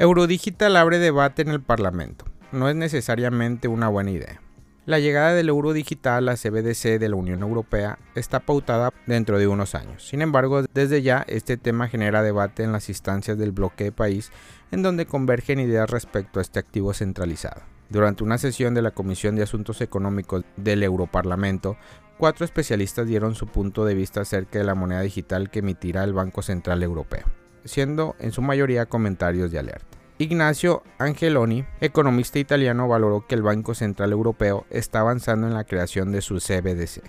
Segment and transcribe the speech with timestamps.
[0.00, 2.24] Eurodigital abre debate en el Parlamento.
[2.52, 4.40] No es necesariamente una buena idea.
[4.86, 9.46] La llegada del euro digital a CBDC de la Unión Europea está pautada dentro de
[9.46, 10.08] unos años.
[10.08, 14.32] Sin embargo, desde ya este tema genera debate en las instancias del bloque de país
[14.70, 17.60] en donde convergen ideas respecto a este activo centralizado.
[17.90, 21.76] Durante una sesión de la Comisión de Asuntos Económicos del Europarlamento,
[22.16, 26.14] cuatro especialistas dieron su punto de vista acerca de la moneda digital que emitirá el
[26.14, 30.00] Banco Central Europeo siendo en su mayoría comentarios de alerta.
[30.20, 36.12] Ignacio Angeloni, economista italiano, valoró que el Banco Central Europeo está avanzando en la creación
[36.12, 37.02] de su CBDC,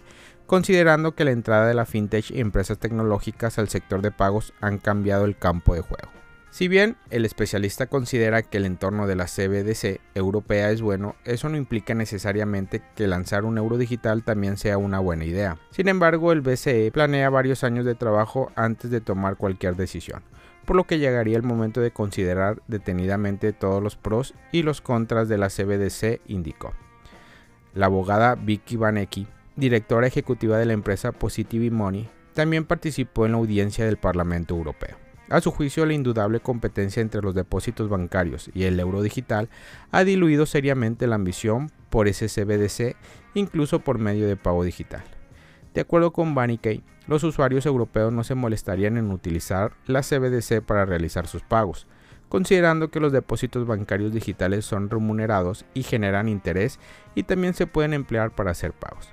[0.45, 4.77] considerando que la entrada de la fintech y empresas tecnológicas al sector de pagos han
[4.77, 6.09] cambiado el campo de juego.
[6.51, 11.49] Si bien el especialista considera que el entorno de la CBDC europea es bueno, eso
[11.49, 15.57] no implica necesariamente que lanzar un euro digital también sea una buena idea.
[15.71, 20.23] Sin embargo, el BCE planea varios años de trabajo antes de tomar cualquier decisión
[20.71, 25.27] por lo que llegaría el momento de considerar detenidamente todos los pros y los contras
[25.27, 26.71] de la CBDC, indicó.
[27.73, 29.27] La abogada Vicky Vanecki,
[29.57, 34.95] directora ejecutiva de la empresa Positive Money, también participó en la audiencia del Parlamento Europeo.
[35.27, 39.49] A su juicio, la indudable competencia entre los depósitos bancarios y el euro digital
[39.91, 42.95] ha diluido seriamente la ambición por ese CBDC,
[43.33, 45.03] incluso por medio de pago digital.
[45.73, 50.85] De acuerdo con Kay, los usuarios europeos no se molestarían en utilizar la CBDC para
[50.85, 51.87] realizar sus pagos,
[52.27, 56.79] considerando que los depósitos bancarios digitales son remunerados y generan interés
[57.15, 59.09] y también se pueden emplear para hacer pagos.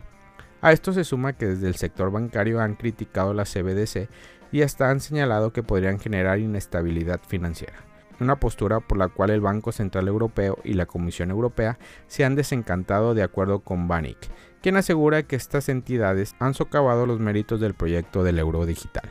[0.61, 4.09] A esto se suma que desde el sector bancario han criticado la CBDC
[4.51, 7.89] y hasta han señalado que podrían generar inestabilidad financiera
[8.21, 12.35] una postura por la cual el Banco Central Europeo y la Comisión Europea se han
[12.35, 14.19] desencantado de acuerdo con Banik,
[14.63, 19.11] quien asegura que estas entidades han socavado los méritos del proyecto del euro digital.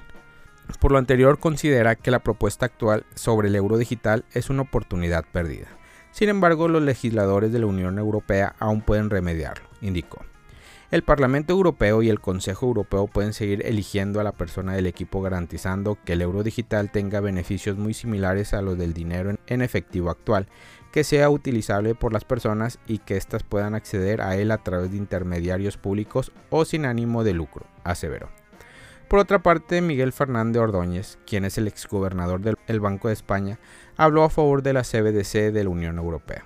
[0.79, 5.25] Por lo anterior, considera que la propuesta actual sobre el euro digital es una oportunidad
[5.31, 5.67] perdida.
[6.11, 10.25] Sin embargo, los legisladores de la Unión Europea aún pueden remediarlo, indicó.
[10.89, 15.21] El Parlamento Europeo y el Consejo Europeo pueden seguir eligiendo a la persona del equipo
[15.21, 20.09] garantizando que el euro digital tenga beneficios muy similares a los del dinero en efectivo
[20.09, 20.47] actual,
[20.93, 24.91] que sea utilizable por las personas y que éstas puedan acceder a él a través
[24.91, 28.29] de intermediarios públicos o sin ánimo de lucro, aseveró.
[29.09, 33.59] Por otra parte, Miguel Fernández Ordóñez, quien es el exgobernador del Banco de España,
[33.97, 36.45] habló a favor de la CBDC de la Unión Europea.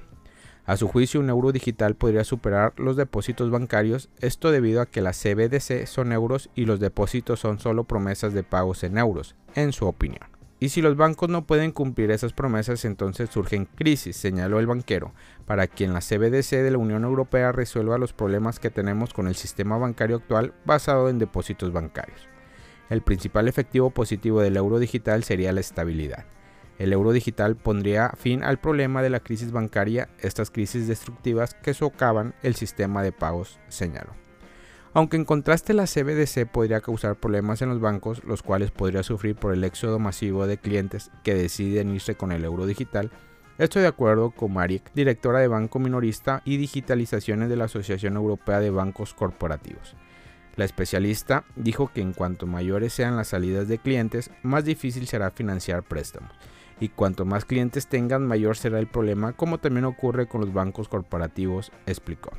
[0.66, 5.01] A su juicio, un euro digital podría superar los depósitos bancarios, esto debido a que
[5.01, 9.73] las CBDC son euros y los depósitos son solo promesas de pagos en euros, en
[9.73, 10.29] su opinión.
[10.59, 15.11] Y si los bancos no pueden cumplir esas promesas, entonces surgen crisis, señaló el banquero,
[15.47, 19.33] para quien la CBDC de la Unión Europea resuelva los problemas que tenemos con el
[19.33, 22.27] sistema bancario actual basado en depósitos bancarios.
[22.91, 26.25] El principal efectivo positivo del euro digital sería la estabilidad.
[26.81, 31.75] El euro digital pondría fin al problema de la crisis bancaria, estas crisis destructivas que
[31.75, 34.16] socavan el sistema de pagos, señaló.
[34.96, 39.36] Aunque en contraste la CBDC podría causar problemas en los bancos, los cuales podría sufrir
[39.36, 43.12] por el éxodo masivo de clientes que deciden irse con el euro digital,
[43.59, 48.59] estoy de acuerdo con Mariek, directora de Banco Minorista y Digitalizaciones de la Asociación Europea
[48.59, 49.96] de Bancos Corporativos.
[50.56, 55.30] La especialista dijo que en cuanto mayores sean las salidas de clientes, más difícil será
[55.30, 56.31] financiar préstamos
[56.81, 60.90] y cuanto más clientes tengan mayor será el problema, como también ocurre con los bancos
[60.90, 62.31] corporativos, explicó.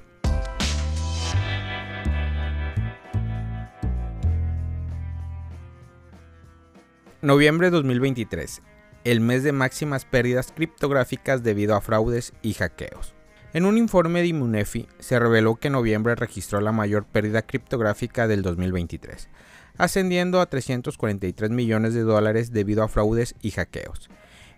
[7.23, 8.63] Noviembre 2023,
[9.05, 13.15] el mes de máximas pérdidas criptográficas debido a fraudes y hackeos.
[13.53, 18.43] En un informe de Immunefi se reveló que noviembre registró la mayor pérdida criptográfica del
[18.43, 19.29] 2023,
[19.79, 24.11] ascendiendo a 343 millones de dólares debido a fraudes y hackeos.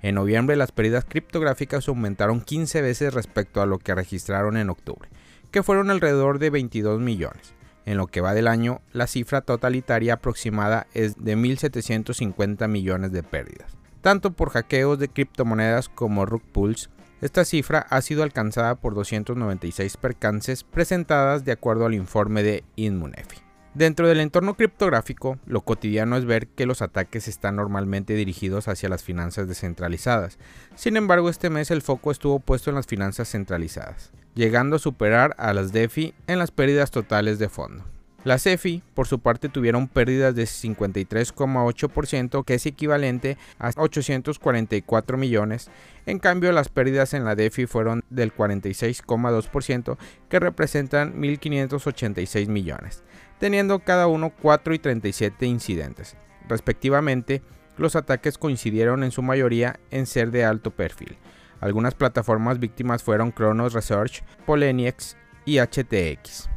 [0.04, 5.08] En noviembre las pérdidas criptográficas aumentaron 15 veces respecto a lo que registraron en octubre,
[5.50, 7.54] que fueron alrededor de 22 millones.
[7.86, 13.22] En lo que va del año, la cifra totalitaria aproximada es de 1.750 millones de
[13.22, 13.78] pérdidas.
[14.02, 16.90] Tanto por hackeos de criptomonedas como rug pulls,
[17.22, 23.43] esta cifra ha sido alcanzada por 296 percances presentadas de acuerdo al informe de Inmunefi.
[23.74, 28.88] Dentro del entorno criptográfico, lo cotidiano es ver que los ataques están normalmente dirigidos hacia
[28.88, 30.38] las finanzas descentralizadas.
[30.76, 35.34] Sin embargo, este mes el foco estuvo puesto en las finanzas centralizadas, llegando a superar
[35.38, 37.84] a las DeFi en las pérdidas totales de fondo.
[38.24, 45.70] Las EFI, por su parte, tuvieron pérdidas de 53,8%, que es equivalente a 844 millones.
[46.06, 49.96] En cambio, las pérdidas en la DeFi fueron del 46,2%,
[50.28, 53.02] que representan 1.586 millones
[53.38, 56.16] teniendo cada uno 4 y 37 incidentes,
[56.48, 57.42] respectivamente,
[57.76, 61.16] Los ataques coincidieron en su mayoría en ser de alto perfil.
[61.60, 66.53] Algunas plataformas víctimas fueron Chronos Research, Poleniex y HTX.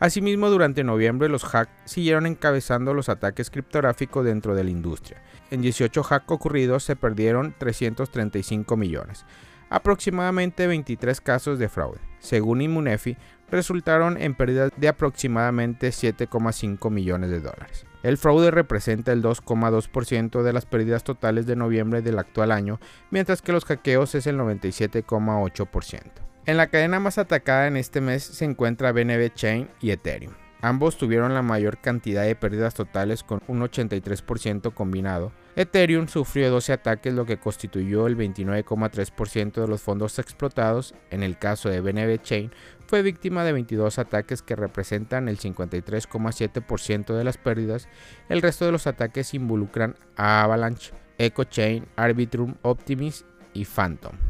[0.00, 5.22] Asimismo, durante noviembre los hacks siguieron encabezando los ataques criptográficos dentro de la industria.
[5.50, 9.26] En 18 hacks ocurridos se perdieron 335 millones,
[9.68, 12.00] aproximadamente 23 casos de fraude.
[12.18, 13.18] Según Immunefi,
[13.50, 17.84] resultaron en pérdidas de aproximadamente 7,5 millones de dólares.
[18.02, 22.80] El fraude representa el 2,2% de las pérdidas totales de noviembre del actual año,
[23.10, 26.29] mientras que los hackeos es el 97,8%.
[26.46, 30.32] En la cadena más atacada en este mes se encuentra BNB Chain y Ethereum.
[30.62, 35.32] Ambos tuvieron la mayor cantidad de pérdidas totales con un 83% combinado.
[35.56, 40.94] Ethereum sufrió 12 ataques lo que constituyó el 29,3% de los fondos explotados.
[41.10, 42.50] En el caso de BNB Chain
[42.86, 47.88] fue víctima de 22 ataques que representan el 53,7% de las pérdidas.
[48.28, 54.29] El resto de los ataques involucran a Avalanche, EcoChain, Arbitrum, Optimus y Phantom.